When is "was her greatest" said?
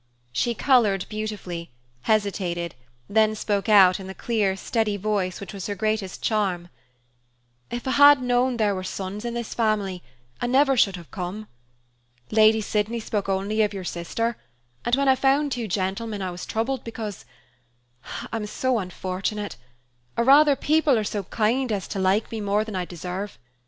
5.53-6.23